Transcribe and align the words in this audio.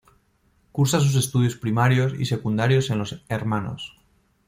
Cursa 0.71 0.99
sus 0.99 1.13
estudios 1.13 1.55
primarios 1.57 2.15
y 2.19 2.25
secundarios 2.25 2.89
en 2.89 2.97
los 2.97 3.23
Hnos. 3.29 4.01